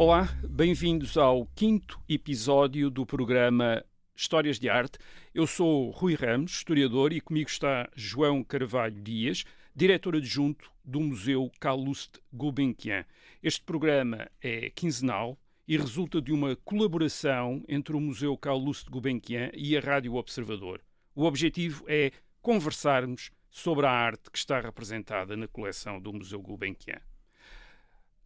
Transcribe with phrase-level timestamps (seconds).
[0.00, 3.84] Olá, bem-vindos ao quinto episódio do programa
[4.14, 4.96] Histórias de Arte.
[5.34, 9.42] Eu sou Rui Ramos, historiador, e comigo está João Carvalho Dias,
[9.74, 13.04] diretor adjunto do Museu Calouste Gulbenkian.
[13.42, 15.36] Este programa é quinzenal
[15.66, 20.80] e resulta de uma colaboração entre o Museu Calouste Gulbenkian e a Rádio Observador.
[21.12, 27.00] O objetivo é conversarmos sobre a arte que está representada na coleção do Museu Gulbenkian.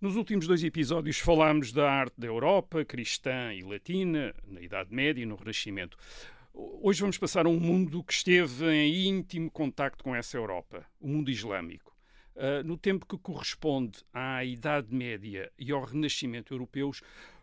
[0.02, 5.23] Nos últimos dois episódios falámos da arte da Europa, cristã e latina, na Idade Média
[5.23, 5.97] e no Renascimento.
[6.52, 11.06] Hoje vamos passar a um mundo que esteve em íntimo contacto com essa Europa, o
[11.06, 11.97] mundo islâmico.
[12.34, 17.00] Uh, no tempo que corresponde à Idade Média e ao Renascimento europeus,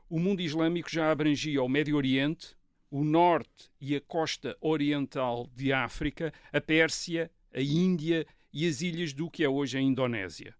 [0.09, 2.57] o mundo islâmico já abrangia o Médio Oriente,
[2.91, 9.13] o norte e a costa oriental de África, a Pérsia, a Índia e as ilhas
[9.13, 10.58] do que é hoje a Indonésia.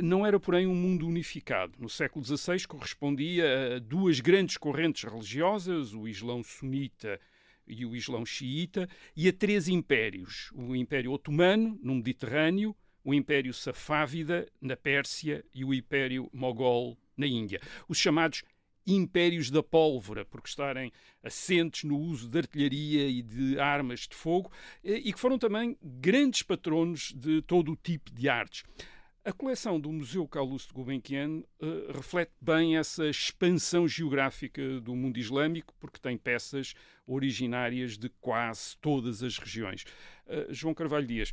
[0.00, 1.74] Não era, porém, um mundo unificado.
[1.78, 7.20] No século XVI correspondia a duas grandes correntes religiosas, o Islão sunita
[7.66, 13.54] e o Islão xiita, e a três impérios: o Império Otomano, no Mediterrâneo, o Império
[13.54, 17.60] Safávida, na Pérsia, e o Império Mogol, na Índia.
[17.88, 18.42] Os chamados
[18.86, 24.50] impérios da pólvora, porque estarem assentes no uso de artilharia e de armas de fogo,
[24.82, 28.62] e que foram também grandes patronos de todo o tipo de artes.
[29.26, 35.74] A coleção do Museu Calouste Gulbenkian uh, reflete bem essa expansão geográfica do mundo islâmico,
[35.80, 36.74] porque tem peças
[37.04, 39.82] originárias de quase todas as regiões.
[40.28, 41.32] Uh, João Carvalho Dias,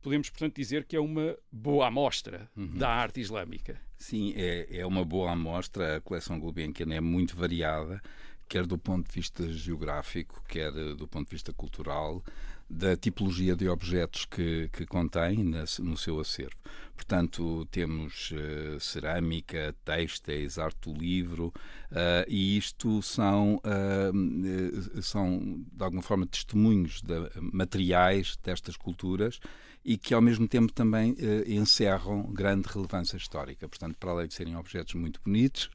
[0.00, 2.68] podemos, portanto, dizer que é uma boa amostra uhum.
[2.68, 3.78] da arte islâmica.
[3.98, 5.98] Sim, é, é uma boa amostra.
[5.98, 8.00] A coleção Gulbenkian é muito variada,
[8.48, 12.24] quer do ponto de vista geográfico, quer do ponto de vista cultural
[12.68, 15.44] da tipologia de objetos que, que contém
[15.78, 16.56] no seu acervo.
[16.96, 21.52] Portanto, temos uh, cerâmica, têxteis, arte do livro,
[21.92, 27.14] uh, e isto são, uh, são, de alguma forma, testemunhos de,
[27.52, 29.38] materiais destas culturas
[29.84, 31.14] e que, ao mesmo tempo, também
[31.46, 33.68] encerram grande relevância histórica.
[33.68, 35.70] Portanto, para além de serem objetos muito bonitos,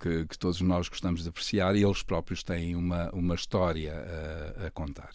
[0.00, 3.92] que, que, todos nós gostamos de apreciar, eles próprios têm uma, uma história
[4.66, 5.10] a contar.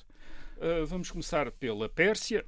[0.62, 2.46] Uh, vamos começar pela Pérsia,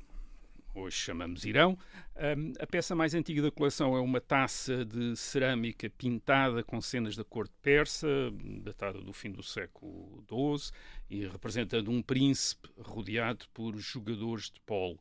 [0.76, 1.76] hoje chamamos Irão.
[2.16, 7.16] Um, a peça mais antiga da coleção é uma taça de cerâmica pintada com cenas
[7.16, 8.08] da corte persa,
[8.62, 10.72] datada do fim do século XII,
[11.10, 15.00] e representando um príncipe rodeado por jogadores de polo.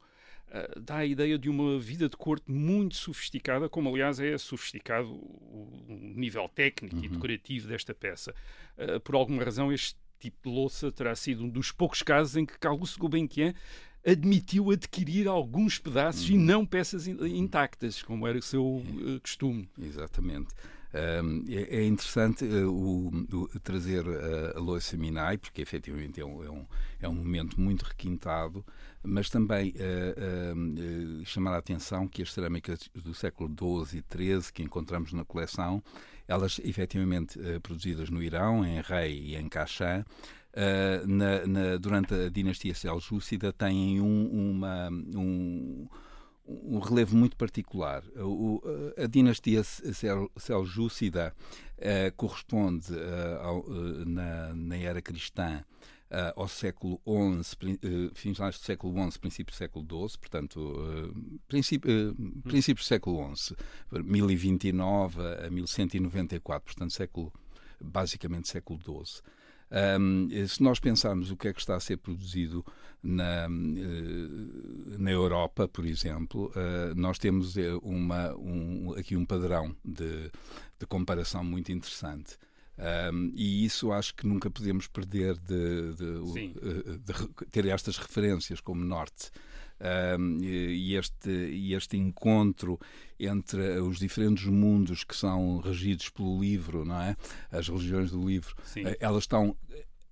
[0.48, 5.10] Uh, dá a ideia de uma vida de corte muito sofisticada, como aliás é sofisticado
[5.10, 5.84] o
[6.16, 7.04] nível técnico uhum.
[7.04, 8.34] e decorativo desta peça.
[8.78, 12.46] Uh, por alguma razão, este tipo de louça terá sido um dos poucos casos em
[12.46, 13.54] que Carlos Gulbenkian
[14.06, 16.40] admitiu adquirir alguns pedaços e uhum.
[16.40, 19.68] não peças intactas, como era o seu uh, costume.
[19.80, 20.48] Exatamente.
[20.92, 26.24] Um, é, é, interessante uh, o, o, trazer uh, a louça Minai, porque efetivamente é
[26.24, 26.66] um, é, um,
[27.00, 28.64] é um momento muito requintado,
[29.02, 34.62] mas também uh, chamar a atenção que as cerâmicas do século XII e XIII que
[34.62, 35.82] encontramos na coleção,
[36.26, 40.04] elas efetivamente produzidas no Irão, em Rei e em Kashan,
[40.54, 45.88] Uh, na, na, durante a dinastia seljúcida têm um, uma, um,
[46.46, 48.04] um relevo muito particular.
[48.16, 48.62] O,
[49.02, 49.62] a dinastia
[50.36, 51.34] seljúcida
[51.78, 55.64] uh, corresponde uh, ao, uh, na, na, era cristã
[56.36, 57.00] ao século
[57.42, 61.14] XI, finais do século XI, princípio do século XII, portanto,
[61.48, 63.56] princípio, princípio do século XI,
[63.90, 67.32] 1029 a 1194, portanto, século,
[67.80, 69.22] basicamente século XII.
[69.72, 72.62] Um, se nós pensarmos o que é que está a ser produzido
[73.02, 79.74] na, eh, na Europa, por exemplo, uh, nós temos eh, uma, um, aqui um padrão
[79.82, 80.30] de,
[80.78, 82.36] de comparação muito interessante.
[82.78, 88.60] Um, e isso acho que nunca podemos perder de, de, de, de ter estas referências
[88.60, 89.30] como norte
[90.40, 91.30] e, este,
[91.74, 92.78] este encontro
[93.18, 97.16] entre os diferentes mundos que são regidos pelo livro, não é?
[97.50, 98.84] As religiões do livro, Sim.
[98.86, 99.56] Eh, elas estão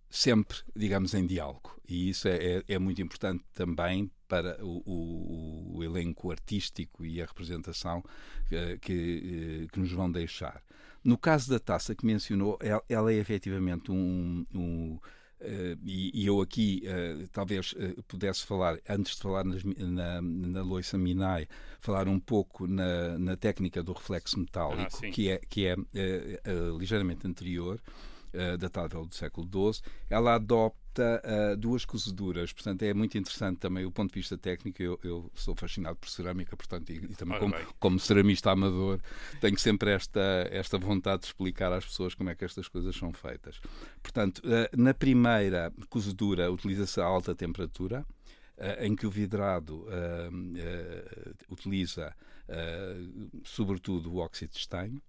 [0.09, 1.81] sempre, digamos, em diálogo.
[1.89, 7.21] E isso é, é, é muito importante também para o, o, o, elenco artístico e
[7.21, 8.03] a representação
[8.49, 10.63] que, que, que, nos vão deixar.
[11.03, 14.99] No caso da taça que mencionou, ela, ela é efetivamente um, um
[15.41, 20.21] Uh, e, e, eu aqui uh, talvez uh, pudesse falar, antes de falar nas, na,
[20.21, 21.49] na Loiça Minai,
[21.81, 25.77] falar um pouco na, na técnica do reflexo metálico, ah, que é, que é
[26.79, 27.81] ligeiramente anterior
[28.35, 32.53] uh, datável do século XII, ela adopta uh, duas cozeduras.
[32.53, 34.83] Portanto, é muito interessante também o ponto de vista técnico.
[34.83, 39.01] Eu, eu sou fascinado por cerâmica, portanto, e, e também como, como, ceramista amador,
[39.41, 43.13] tenho sempre esta, esta vontade de explicar às pessoas como é que estas coisas são
[43.13, 43.61] feitas.
[44.03, 48.05] Portanto, uh, na primeira cozedura utiliza-se a alta temperatura,
[48.79, 49.87] em que o vidrado
[51.49, 52.15] utiliza,
[53.43, 55.01] sobretudo, o óxido de estanho.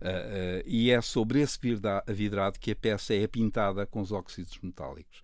[0.00, 1.58] Uh, uh, e é sobre esse
[2.06, 5.20] vidrado que a peça é pintada com os óxidos metálicos.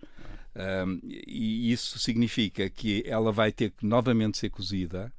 [0.55, 5.13] Uh, e isso significa que ela vai ter que novamente ser cozida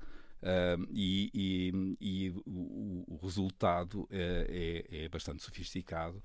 [0.92, 6.22] e, e, e o, o, resultado é, é, é bastante sofisticado.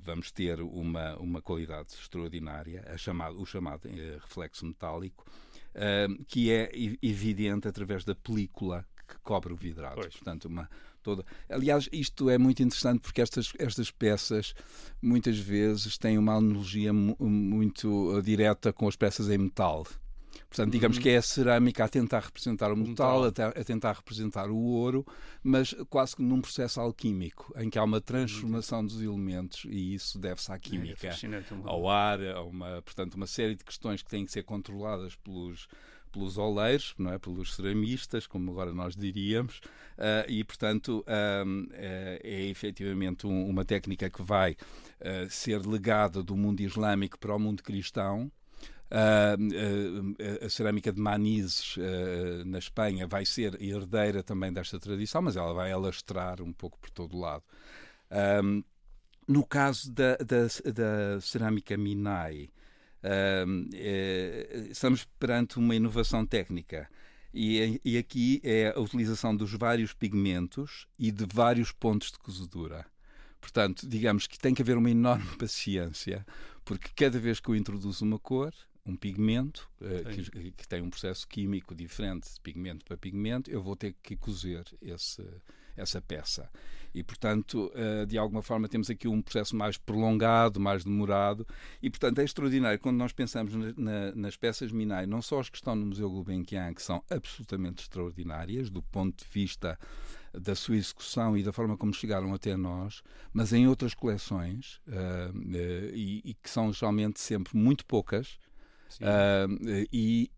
[0.00, 5.26] vamos ter uma, uma qualidade extraordinária, chamado, o chamado eh, reflexo metálico,
[6.26, 6.70] que é
[7.02, 9.96] evidente através da película que cobre o vidrado.
[9.96, 10.14] Pois.
[10.14, 10.68] Portanto, uma,
[11.02, 11.24] toda.
[11.48, 14.54] Aliás, isto é muito interessante porque estas, estas peças
[15.00, 19.86] muitas vezes têm uma analogia muito direta com as peças em metal.
[20.48, 21.02] Portanto, digamos uhum.
[21.02, 25.04] que é a cerâmica a tentar representar o metal, a, a, tentar representar o ouro,
[25.42, 30.18] mas quase que num processo alquímico, em que há uma transformação dos elementos e isso
[30.18, 31.12] deve-se à química, é
[31.64, 35.68] ao ar, a uma, portanto, uma série de questões que têm que ser controladas pelos
[36.12, 37.18] pelos oleiros, não é?
[37.18, 39.58] pelos ceramistas, como agora nós diríamos,
[39.98, 46.22] uh, e, portanto, uh, é, é efetivamente um, uma técnica que vai uh, ser legada
[46.22, 48.30] do mundo islâmico para o mundo cristão.
[50.44, 51.76] a cerâmica de Manises,
[52.46, 56.90] na Espanha, vai ser herdeira também desta tradição, mas ela vai alastrar um pouco por
[56.90, 57.42] todo o lado.
[59.26, 62.48] no caso da, da, da cerâmica Minai,
[63.06, 66.88] uh, estamos perante uma inovação técnica.
[67.32, 72.86] E, e, aqui é a utilização dos vários pigmentos e de vários pontos de cozedura.
[73.40, 76.26] Portanto, digamos que tem que haver uma enorme paciência,
[76.64, 78.54] porque cada vez que eu introduzo uma cor,
[78.86, 83.62] um pigmento, uh, que, que, tem um processo químico diferente de pigmento para pigmento, eu
[83.62, 85.22] vou ter que cozer esse,
[85.76, 86.48] essa peça.
[86.94, 91.46] E, portanto, eh, de alguma forma temos aqui um processo mais prolongado, mais demorado,
[91.82, 95.74] e, portanto, é extraordinário quando nós pensamos nas peças Minai, não só as que estão
[95.74, 99.78] no Museu Gulbenkian, que são absolutamente extraordinárias do ponto de vista
[100.32, 105.36] da sua execução e da forma como chegaram até nós, mas em outras coleções, uh,
[105.36, 108.38] uh, e, e, que são geralmente sempre muito poucas,
[109.00, 110.30] uh, e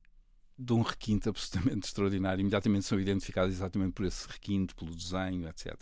[0.58, 2.40] de um requinte absolutamente extraordinário.
[2.40, 5.74] Imediatamente são identificados exatamente por esse requinte, pelo desenho, etc.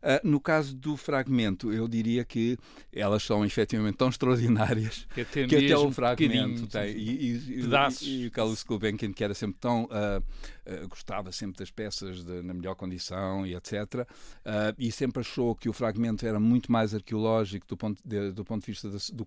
[0.00, 2.56] Uh, no caso do fragmento, eu diria que
[2.92, 6.96] elas são efetivamente tão extraordinárias que até, que até o fragmento tem.
[6.96, 9.84] E, e, e, e o Carlos Gulbenkian, que era sempre tão.
[9.84, 10.22] Uh,
[10.68, 14.06] uh, gostava sempre das peças de, na melhor condição e etc.
[14.78, 18.64] e sempre achou que o fragmento era muito mais arqueológico do ponto de, do ponto
[18.64, 19.24] de vista do,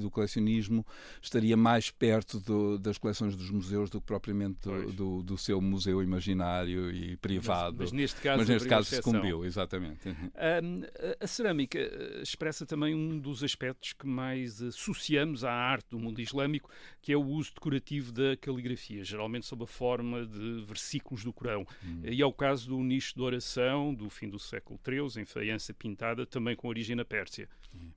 [0.00, 0.86] do colecionismo,
[1.20, 6.02] estaria mais perto do, das coleções dos museus do que propriamente do, do, seu museu
[6.02, 7.76] imaginário e privado.
[7.78, 10.08] Mas, mas neste caso, mas neste caso se cumpriu, exatamente.
[10.08, 10.82] Um,
[11.20, 16.20] a cerâmica eh, expressa também um dos aspectos que mais associamos à arte do mundo
[16.20, 16.70] islâmico,
[17.02, 20.83] que é o uso decorativo da caligrafia, geralmente sob a forma de versículos
[21.24, 21.66] do Corão.
[21.84, 22.02] Hum.
[22.04, 25.72] E é o caso do nicho de oração do fim do século XIII, em faiança
[25.72, 27.48] pintada, também com origem na Pérsia.
[27.74, 27.90] Hum.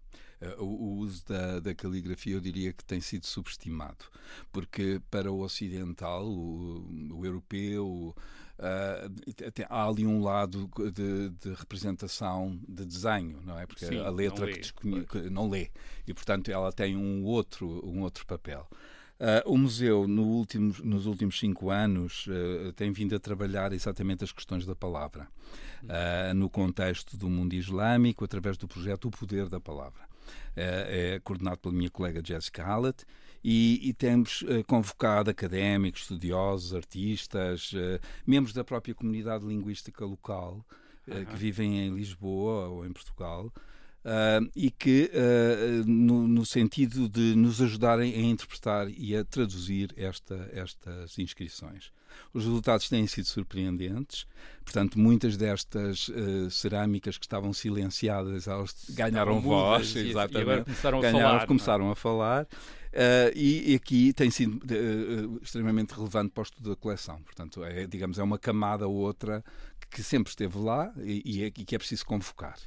[0.60, 4.06] O, o, uso da, da, caligrafia eu diria que tem sido subestimado,
[4.52, 8.16] porque para o ocidental, o, o europeu,
[8.58, 9.06] Uh,
[9.70, 13.68] há ali um lado de, de, representação de desenho, não é?
[13.68, 15.06] Porque Sim, a letra que, desconhe...
[15.06, 15.70] que não lê
[16.08, 18.68] e, portanto, ela tem um outro, um outro papel.
[19.20, 20.46] Uh, o museu, no
[20.84, 25.28] nos últimos cinco anos, uh, tem vindo a trabalhar exatamente as questões da palavra,
[25.84, 30.08] uh, no contexto do mundo islâmico, através do projeto O Poder da Palavra.
[30.56, 33.06] é coordenado pela minha colega Jessica Hallett
[33.44, 37.72] e, e temos convocado académicos, estudiosos, artistas,
[38.26, 40.66] membros da própria comunidade linguística local
[41.06, 43.52] que vivem em Lisboa ou em Portugal.
[44.08, 49.94] Uh, e que, uh, no, no, sentido de nos ajudarem a interpretar e a traduzir
[49.98, 51.92] esta, estas inscrições.
[52.34, 54.26] Os resultados têm sido surpreendentes,
[54.64, 61.02] portanto, muitas destas uh, cerâmicas que estavam silenciadas, elas ganharam voz, e, exatamente, e começaram,
[61.02, 61.46] ganharam, a falar, é?
[61.46, 62.44] começaram a falar.
[62.44, 67.22] Uh, e, e, aqui tem sido uh, extremamente relevante para o estudo da coleção.
[67.24, 69.44] Portanto, é, digamos, é uma camada ou outra
[69.92, 72.58] que sempre esteve lá e, e que é preciso convocar.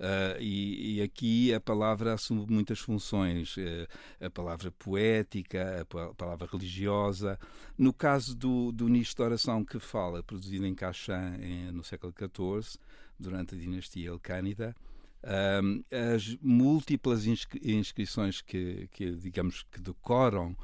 [0.00, 3.86] Uh, e, e, aqui a palavra assume muitas funções, uh,
[4.18, 7.38] a palavra poética, a palavra religiosa.
[7.76, 11.36] No caso do, do nicho de oração que fala, produzido em Kashan
[11.70, 12.78] no século XIV,
[13.18, 14.74] durante a dinastia Elcânida,
[15.22, 20.56] Um, as múltiplas inscrições que, que, digamos, que decoram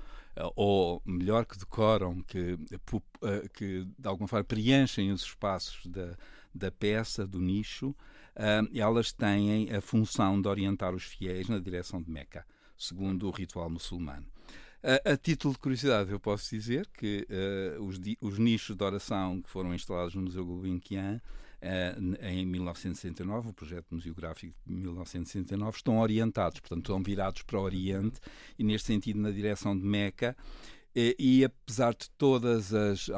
[0.55, 2.59] ou melhor que decoram, que,
[3.53, 6.17] que de alguma forma preenchem os espaços da,
[6.57, 7.95] da peça, do nicho,
[8.75, 12.45] elas têm a função de orientar os fiéis na direção de Meca,
[12.77, 14.27] segundo o ritual muçulmano.
[14.83, 19.43] A, a, título de curiosidade, eu posso dizer que uh, os, os, nichos de oração
[19.43, 21.21] que foram instalados no Museu Gulbenkian
[21.61, 27.63] uh, em 1969, o projeto museográfico de 1969, estão orientados, portanto, estão virados para o
[27.63, 28.21] Oriente
[28.57, 30.37] e, neste sentido, na direção de Meca.
[30.99, 33.11] E, e, apesar de todas as,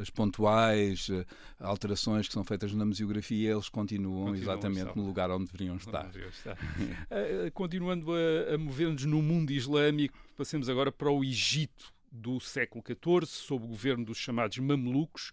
[0.00, 1.26] as, pontuais eh,
[1.58, 6.08] alterações que são feitas na museografia, eles continuam, continuam exatamente no lugar onde deveriam estar.
[6.16, 6.52] estar.
[6.54, 12.84] uh, continuando a, a mover-nos no mundo islâmico, passemos agora para o Egito do século
[12.86, 15.32] XIV, sob o governo dos chamados Mamelucos.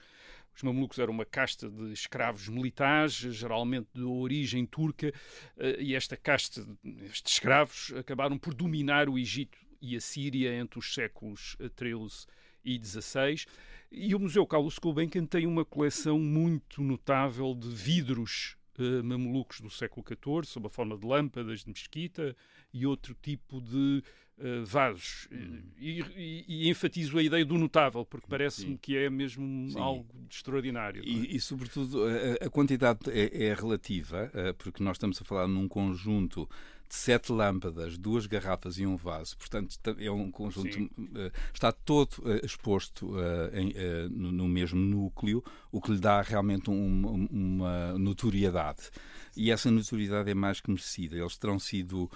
[0.56, 5.14] Os mamelucos eram uma casta de escravos militares, geralmente de origem turca,
[5.56, 6.68] eh, e esta casta,
[7.04, 12.28] estes escravos, acabaram por dominar o Egito e a Síria entre os séculos XIII
[12.64, 13.46] e XVI.
[13.92, 19.70] E o Museu Carlos Gulbenkian tem uma coleção muito notável de vidros uh, mamelucos do
[19.70, 22.36] século XIV, sob a forma de lâmpadas de mesquita
[22.74, 24.04] e outro tipo de
[24.38, 25.28] uh, vasos.
[25.32, 25.62] Hum.
[25.78, 29.80] E, e, e, enfatizo a ideia do notável, porque parece-me que é mesmo Sim.
[29.80, 31.04] algo extraordinário.
[31.06, 31.36] E, é?
[31.36, 35.68] e, sobretudo, a, a quantidade é, é relativa, uh, porque nós estamos a falar num
[35.68, 36.48] conjunto
[36.96, 39.38] sete lâmpadas, duas garrafas e um vaso.
[39.38, 40.78] Portanto, é um conjunto.
[40.78, 43.74] Uh, está todo uh, exposto uh, em,
[44.10, 48.90] no, no, mesmo núcleo, o que lhe dá realmente um, uma notoriedade.
[49.36, 51.16] E essa notoriedade é mais que merecida.
[51.16, 52.10] Eles terão sido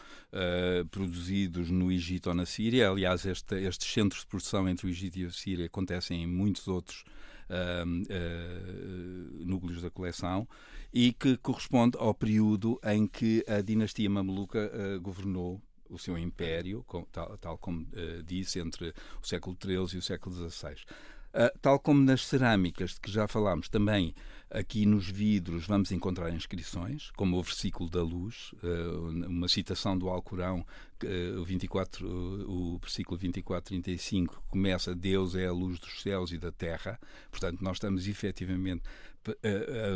[0.89, 2.89] produzidos no Egito ou na Síria.
[2.89, 6.67] Aliás, este, estes centros de produção entre o Egito e a Síria acontecem em muitos
[6.67, 7.03] outros
[7.51, 10.47] uh, núcleos da coleção
[10.93, 16.83] e que corresponde ao período em que a dinastia mameluca uh, governou o seu império,
[16.87, 20.75] com, tal, tal, como uh, disse, entre o século XIII e o século XVI.
[21.61, 24.13] Tal como nas cerâmicas de que já falámos, também
[24.51, 30.09] aqui nos vidros vamos encontrar inscrições, como o versículo da luz, uh, uma citação do
[30.09, 30.65] Alcorão,
[31.03, 36.51] uh, o, 24, o versículo 24-35 começa Deus é a luz dos céus e da
[36.51, 36.99] terra,
[37.31, 38.83] portanto nós estamos efetivamente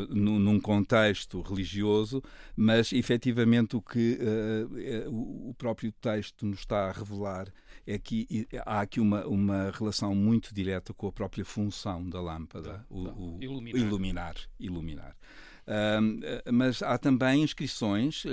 [0.09, 2.21] num contexto religioso,
[2.55, 7.51] mas efetivamente o que uh, o próprio texto nos está a revelar
[7.87, 12.79] é que há aqui uma, uma relação muito direta com a própria função da lâmpada,
[12.79, 13.13] tá, o, tá.
[13.13, 13.81] o iluminar.
[13.81, 14.35] iluminar.
[14.59, 15.15] iluminar.
[15.65, 18.29] Uh, mas há também inscrições uh,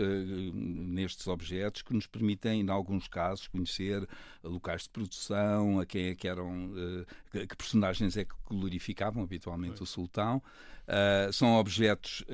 [0.55, 4.07] nestes objetos que nos permitem, em alguns casos, conhecer
[4.45, 9.83] locais de produção, a quem é que eram, uh, que personagens é que glorificavam habitualmente
[9.83, 10.43] o sultão.
[11.33, 12.25] São objetos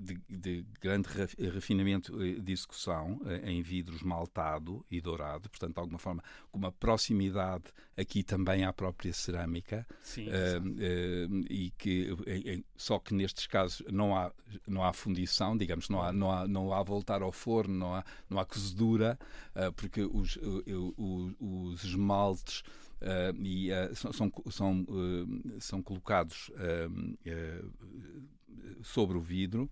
[0.00, 1.08] de, de, grande
[1.52, 7.64] refinamento de execução em vidro esmaltado e dourado, portanto, de alguma forma, com uma proximidade
[7.96, 9.86] aqui também à própria cerâmica.
[10.02, 10.28] Sim,
[11.50, 12.14] e que
[12.76, 14.32] só que nestes casos não há,
[14.66, 18.04] não há fundição, digamos, não há, não há, não há voltar ao forno, não há,
[18.28, 19.18] não há cozedura,
[19.54, 22.81] uh, porque os, os, os esmaltes Uh,
[23.38, 26.50] e uh, são, são, uh, são colocados
[28.82, 29.70] sobre o vidro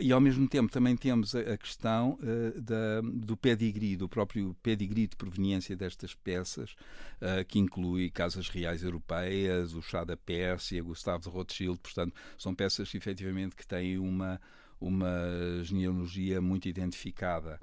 [0.00, 2.18] e ao mesmo tempo também temos a, questão
[2.56, 6.74] da, do pedigree, do próprio pedigree de proveniência destas peças,
[7.48, 12.94] que inclui casas reais europeias, o chá da Pérsia, Gustavo de Rothschild, portanto são peças
[12.94, 14.40] efetivamente que têm uma
[14.80, 17.58] uma genealogia muito identificada.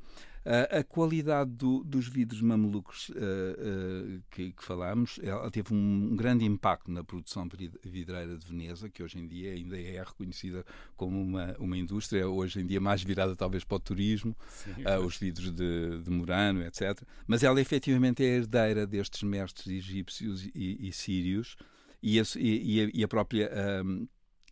[0.46, 5.78] Uh, a qualidade do, dos vidros mamelucos uh, uh, que, que falámos, ela teve um,
[6.12, 7.48] um, grande impacto na produção
[7.82, 10.66] vidreira de Veneza, que hoje em dia ainda é reconhecida
[10.98, 14.36] como uma, uma indústria, hoje em dia mais virada talvez para o turismo,
[15.06, 17.02] os vidros de, de, Murano, etc.
[17.26, 21.56] Mas ela efetivamente é herdeira destes mestres egípcios e, e sírios
[22.02, 23.50] e a, e, e a própria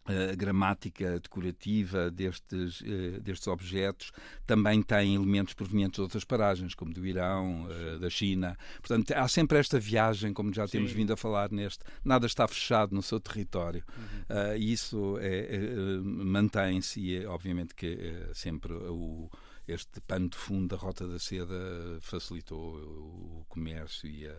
[0.05, 4.11] a gramática decorativa destes, uh, destes objetos
[4.47, 8.57] também tem elementos provenientes de outras paragens, como do Irão, uh, da China.
[8.79, 10.79] Portanto, há sempre esta viagem, como já Sim.
[10.79, 13.83] temos vindo a falar neste, nada está fechado no seu território.
[13.95, 14.53] Uhum.
[14.53, 19.29] Uh, isso é, é, mantém-se e é, obviamente que é sempre o
[19.67, 21.55] este pano de fundo da Rota da Seda
[22.01, 24.35] facilitou o comércio e, a,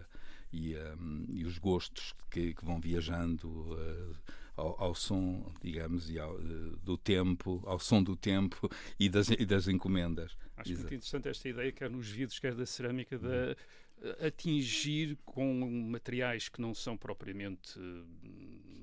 [0.53, 0.95] e, a,
[1.29, 4.17] e os gostos que, que vão viajando uh,
[4.57, 9.29] ao, ao, som, digamos, e ao, uh, do tempo, ao som do tempo e das,
[9.31, 10.37] e das encomendas.
[10.57, 10.83] Acho Exato.
[10.83, 13.57] muito interessante esta ideia, quer nos vidros, quer da cerâmica, da.
[14.03, 15.55] Uhum atingir com
[15.91, 17.79] materiais que não são propriamente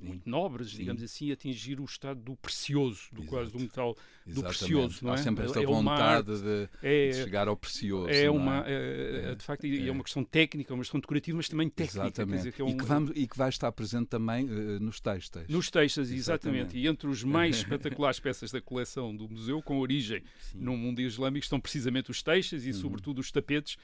[0.02, 0.78] muito nobres, Sim.
[0.78, 3.28] digamos assim, atingir o estado do precioso, do Exato.
[3.28, 3.94] quase do metal
[4.26, 4.58] do Exatamente.
[4.58, 5.14] precioso, não é?
[5.16, 8.10] Há sempre esta é vontade de, é, de, chegar ao precioso.
[8.10, 9.32] É uma, é?
[9.32, 9.36] é?
[9.36, 9.92] de facto, é.
[9.92, 12.00] uma questão técnica, uma questão decorativa, mas também técnica.
[12.00, 12.38] Exatamente.
[12.38, 15.02] Dizer, que é um, e, que vamos, e que vai estar presente também uh, nos
[15.02, 15.48] textos.
[15.50, 16.16] Nos textos, exatamente.
[16.16, 16.78] exatamente.
[16.78, 20.60] E entre os mais espetaculares peças da coleção do museu, com origem Sim.
[20.60, 22.74] no mundo islâmico, estão precisamente os textos e, uhum.
[22.76, 23.76] sobretudo, os tapetes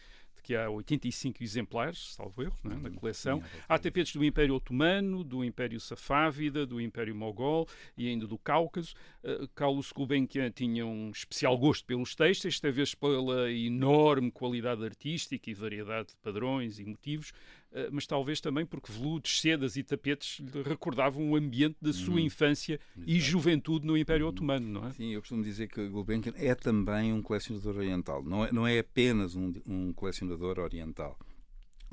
[0.43, 2.75] que há 85 exemplares, salvo erro, é?
[2.75, 3.43] na coleção.
[3.67, 8.93] Há tapetes do Império Otomano, do Império Safávida, do Império Mogol e ainda do Cáucaso.
[9.23, 15.49] Uh, Carlos Gulbenkian tinha um especial gosto pelos textos, esta vez pela enorme qualidade artística
[15.49, 17.33] e variedade de padrões e motivos,
[17.91, 22.79] mas talvez também porque veludos, sedas e tapetes recordavam o ambiente da sua hum, infância
[22.95, 23.09] exato.
[23.09, 24.93] e juventude no Império hum, Otomano, não é?
[24.93, 28.79] Sim, eu costumo dizer que Gulbenkian é também um colecionador oriental, não é, não é
[28.79, 31.17] apenas um, um colecionador oriental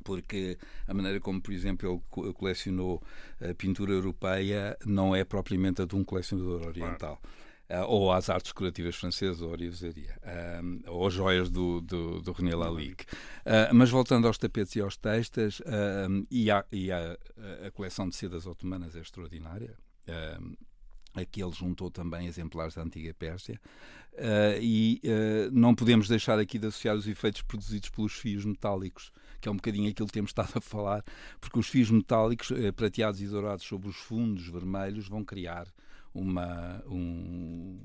[0.02, 3.00] porque a maneira como, por exemplo, ele colecionou
[3.40, 7.18] a pintura europeia não é propriamente a de um colecionador oriental.
[7.22, 7.42] Claro.
[7.72, 12.32] Uh, ou às artes decorativas francesas, ou orivesaria, uh, ou as joias do, do, do
[12.32, 13.04] René Lalique.
[13.46, 15.62] Uh, mas voltando aos tapetes e aos textas,
[16.30, 17.16] e, a, e a,
[17.66, 19.74] a, coleção de sedas otomanas é extraordinária.
[21.14, 23.60] Aqui ele juntou também exemplares da antiga Pérsia
[24.14, 29.12] uh, e uh, não podemos deixar aqui de associar os efeitos produzidos pelos fios metálicos,
[29.38, 31.04] que é um bocadinho aquilo que temos estado a falar,
[31.38, 35.66] porque os fios metálicos uh, prateados e dourados sobre os fundos vermelhos vão criar
[36.14, 37.78] uma um,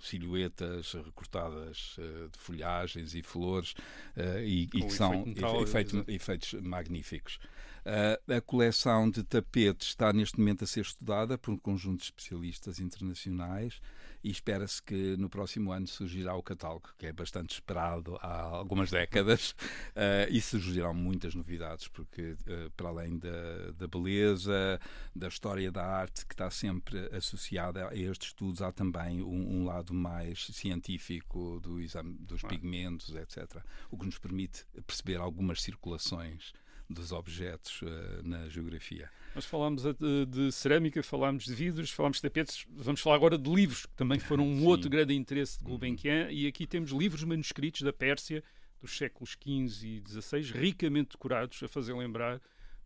[0.00, 3.72] silhuetas recortadas uh, de folhagens e flores
[4.16, 5.24] uh, e, e que são
[5.62, 7.38] efeito, efeitos magníficos.
[7.84, 12.04] Uh, a coleção de tapetes está neste momento a ser estudada por um conjunto de
[12.04, 13.78] especialistas internacionais
[14.24, 18.90] e espera-se que no próximo ano surgirá o catálogo, que é bastante esperado há algumas
[18.90, 24.80] décadas, uh, e surgirão muitas novidades, porque uh, para além da, da, beleza,
[25.14, 29.64] da história da arte que está sempre associada a estes estudos, há também um, um
[29.66, 36.54] lado mais científico do exame dos pigmentos, etc., o que nos permite perceber algumas circulações
[36.94, 37.86] dos objetos uh,
[38.22, 39.10] na geografia.
[39.34, 43.50] Nós falámos de, de, cerâmica, falámos de vidros, falámos de tapetes, vamos falar agora de
[43.50, 44.66] livros, que também foram um Sim.
[44.66, 46.30] outro grande interesse de Gulbenkian, uhum.
[46.30, 48.42] e aqui temos livros manuscritos da Pérsia
[48.80, 52.40] dos séculos XV e XVI, ricamente decorados, a fazer lembrar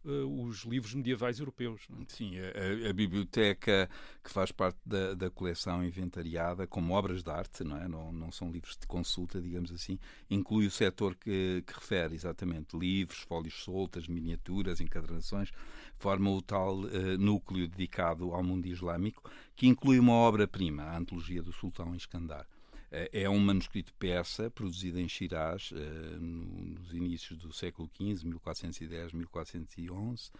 [0.08, 1.86] uh, os livros medievais europeus.
[1.90, 2.04] É?
[2.08, 3.88] Sim, a, a, biblioteca
[4.24, 7.86] que faz parte da, da, coleção inventariada como obras de arte, não, é?
[7.86, 9.98] não, não são livros de consulta, digamos assim,
[10.30, 15.50] inclui o setor que, que refere exatamente livros, fólios soltas, miniaturas, encadernações,
[15.98, 21.42] forma o tal uh, núcleo dedicado ao mundo islâmico, que inclui uma obra-prima, a Antologia
[21.42, 22.46] do Sultão Iskandar.
[22.90, 30.30] Eh, é um manuscrito persa produzido em Shiraz uh, nos inícios do século XV, 1410-1411,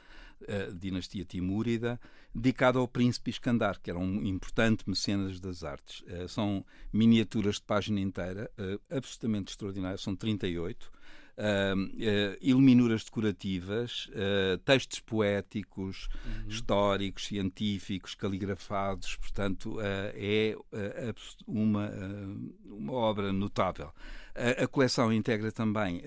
[0.41, 2.01] uh, dinastia Timúrida,
[2.35, 6.01] dedicado ao príncipe Iskandar, que era um importante mecenas das artes.
[6.01, 8.51] Uh, são miniaturas de página inteira,
[8.91, 10.98] absolutamente extraordinárias, são 38 uh,
[12.41, 16.49] iluminuras decorativas, uh, textos poéticos, uhum.
[16.49, 19.83] históricos, científicos, caligrafados, portanto, uh,
[20.15, 20.57] é
[21.47, 21.91] uma,
[22.65, 23.93] uma obra notável.
[24.35, 26.03] A, a coleção integra também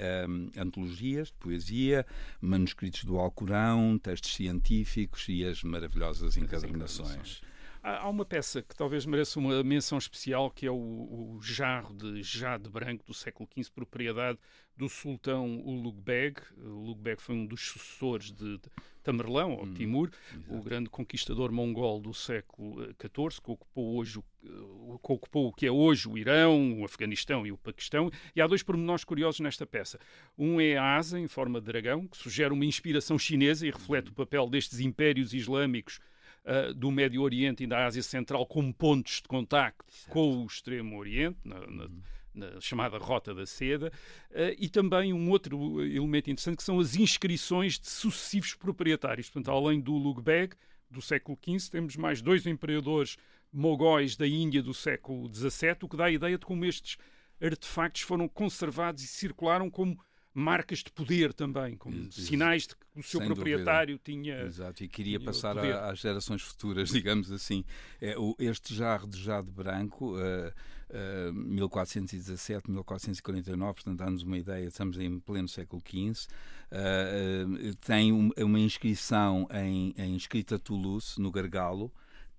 [0.58, 2.06] antologias de poesia,
[2.40, 7.42] manuscritos do Alcorão, textos científicos e as maravilhosas encadernações.
[7.84, 12.22] Há uma peça que talvez mereça uma menção especial, que é o, o jarro de
[12.22, 14.38] jade branco do século XV, propriedade
[14.78, 16.42] do sultão Ulugh-Beg.
[16.58, 18.60] Ulugh-Beg foi um dos sucessores de,
[19.04, 20.56] Tamerlão, ou hum, Timur, exato.
[20.56, 25.54] o grande conquistador mongol do século XIV, eh, que ocupou, hoje, eh, que ocupou o
[25.54, 28.12] que é hoje o Irão, o Afeganistão e o Paquistão.
[28.36, 30.00] E há dois pormenores curiosos nesta peça.
[30.38, 34.10] Um é a asa em forma de dragão, que sugere uma inspiração chinesa e reflete
[34.10, 34.12] hum.
[34.12, 36.00] o papel destes impérios islâmicos
[36.46, 40.10] uh, do Médio Oriente e da Ásia Central como pontos de contacto certo.
[40.12, 42.02] com o Extremo Oriente, na, na, uhum.
[42.34, 43.92] na chamada Rota da Seda,
[44.32, 49.30] uh, e também um outro elemento interessante que são as inscrições de sucessivos proprietários.
[49.30, 50.56] Portanto, além do Lugbeg,
[50.90, 53.18] do século XV, temos mais dois imperadores
[53.52, 56.98] mogóis da Índia do século XVII, o que dá a ideia de como estes
[57.42, 60.00] artefactos foram conservados e circularam como
[60.34, 64.04] marcas de poder também, como Isso, sinais de que o seu proprietário dúvida.
[64.04, 64.42] tinha.
[64.44, 67.64] Exato, e queria passar a, às gerações futuras, digamos assim.
[68.00, 74.68] É, o, este jarro de jade branco, uh, uh, 1417, 1449, portanto, dá-nos uma ideia,
[74.68, 76.28] estamos em pleno século XV.
[76.72, 81.92] Uh, tem um, uma inscrição em, em escrita Toulouse, no Gargalo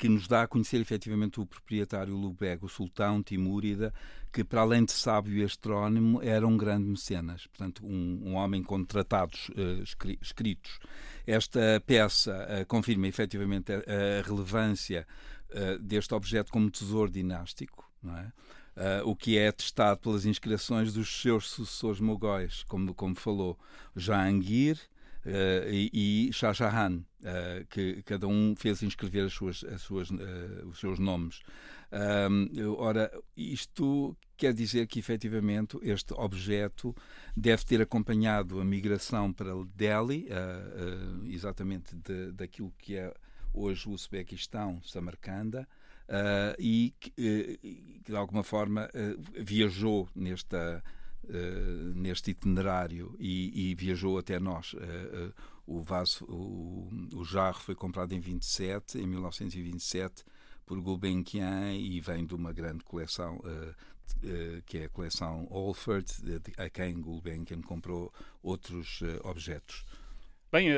[0.02, 3.94] que nos dá a conhecer efetivamente o proprietário Lubeg, o sultão Timúrida,
[4.32, 8.64] que para além de sábio e astrónomo era um grande mecenas, portanto um, um homem
[8.64, 9.80] com tratados uh,
[10.20, 10.80] escritos.
[11.24, 15.06] Esta peça uh, confirma efetivamente a, a relevância
[15.50, 18.32] uh, deste objeto como tesouro dinástico, não é?
[18.74, 23.56] Uh, o que é atestado pelas inscrições dos seus sucessores mogóis, como, como falou
[23.94, 24.80] Jahangir
[25.24, 30.08] e, e Shah Jahan, uh, que cada um fez inscrever as suas, as suas,
[30.66, 31.40] os seus nomes.
[32.78, 36.94] ora, isto quer dizer que efetivamente este objeto
[37.36, 40.26] deve ter acompanhado a migração para Delhi,
[41.28, 43.12] exatamente de, daquilo que é
[43.52, 45.68] hoje o Uzbequistão, Samarcanda,
[46.08, 50.82] uh, e que, de alguma forma uh, viajou nesta,
[51.94, 54.74] neste itinerário e, e, viajou até nós.
[55.66, 60.24] o vaso, o, o jarro foi comprado em 27, em 1927
[60.66, 63.40] por Gulbenkian e vem de uma grande coleção
[64.66, 66.06] que é a coleção Olford,
[66.56, 69.84] a quem Gulbenkian comprou outros objetos.
[70.52, 70.68] Bem,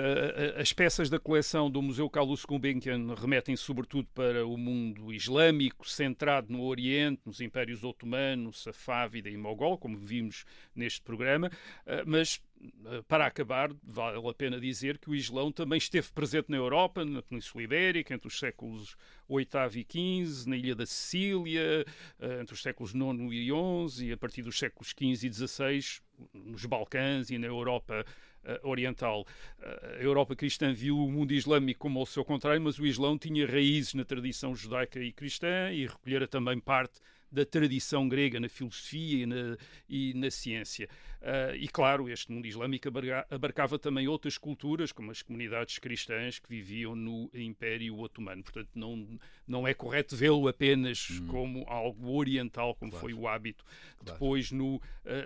[0.57, 6.53] as peças da coleção do Museu Carlos Gulbenkian remetem sobretudo para o mundo islâmico, centrado
[6.53, 10.45] no Oriente, nos impérios otomano, safávida e mogol, como vimos
[10.77, 11.51] neste programa,
[11.87, 12.41] eh, mas
[12.87, 17.05] eh, para acabar, vale a pena dizer que o Islão também esteve presente na Europa,
[17.05, 18.97] na Península Ibérica, entre os séculos
[19.29, 21.85] VIII e XV, na Ilha da Sicília,
[22.21, 23.51] eh, entre os séculos IX e
[23.91, 26.01] XI, e a partir dos séculos XV e XVI,
[26.33, 28.07] nos Balcãs e na Europa
[28.47, 29.27] uh, oriental.
[29.59, 33.19] Uh, a Europa cristã viu o mundo islâmico como ao seu contrário, mas o Islão
[33.19, 37.01] tinha raízes na tradição judaica e cristã e recolhera também parte
[37.35, 39.57] da tradição grega na filosofia e na,
[39.89, 40.89] e na ciência.
[41.21, 42.87] Uh, e claro, este mundo islâmico
[43.31, 48.43] abarcava também outras culturas, como as comunidades cristãs que viviam no Império Otomano.
[48.43, 49.19] Portanto, não,
[49.49, 51.27] não é correto vê-lo apenas hum.
[51.27, 53.07] como algo oriental, como claro.
[53.07, 54.13] foi o hábito claro.
[54.13, 54.81] depois no uh,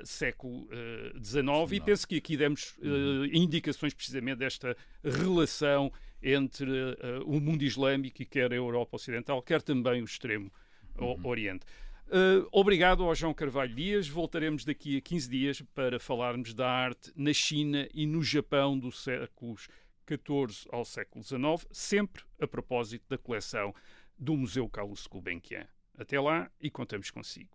[0.04, 0.68] século
[1.22, 1.46] XIX.
[1.46, 3.26] Uh, e penso que aqui demos uhum.
[3.26, 5.92] indicações precisamente desta relação
[6.22, 6.70] entre
[7.26, 10.50] o mundo islâmico e quer a Europa Ocidental, quer também o extremo
[10.98, 11.26] uhum.
[11.26, 11.64] Oriente.
[12.08, 14.08] Uh, obrigado ao João Carvalho Dias.
[14.08, 19.02] Voltaremos daqui a 15 dias para falarmos da arte na China e no Japão dos
[19.02, 19.68] séculos
[20.08, 23.74] XIV ao século XIX, sempre a propósito da coleção
[24.18, 25.66] do Museu Carlos Gulbenkian.
[25.98, 27.50] Até lá e contamos consigo.